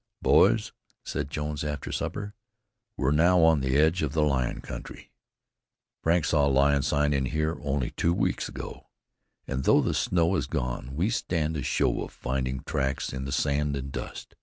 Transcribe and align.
"Boys," 0.23 0.71
said 1.03 1.29
Jones 1.29 1.63
after 1.63 1.91
supper, 1.91 2.33
"we're 2.97 3.11
now 3.11 3.41
on 3.41 3.59
the 3.59 3.77
edge 3.77 4.01
of 4.01 4.13
the 4.13 4.23
lion 4.23 4.59
country. 4.59 5.11
Frank 6.01 6.25
saw 6.25 6.47
lion 6.47 6.81
sign 6.81 7.13
in 7.13 7.25
here 7.27 7.59
only 7.61 7.91
two 7.91 8.11
weeks 8.15 8.49
ago; 8.49 8.87
and 9.45 9.63
though 9.63 9.79
the 9.83 9.93
snow 9.93 10.35
is 10.37 10.47
gone, 10.47 10.95
we 10.95 11.11
stand 11.11 11.55
a 11.55 11.61
show 11.61 12.01
of 12.01 12.11
finding 12.11 12.63
tracks 12.63 13.13
in 13.13 13.25
the 13.25 13.31
sand 13.31 13.75
and 13.75 13.91
dust. 13.91 14.33